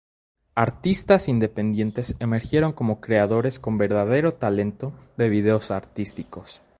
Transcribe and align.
Artistas 0.55 1.27
independientes 1.29 2.15
emergieron 2.17 2.73
como 2.73 2.99
creadores 3.01 3.59
con 3.59 3.77
verdadero 3.77 4.33
talento 4.33 4.93
de 5.15 5.29
videos 5.29 5.69
artísticos. 5.69 6.59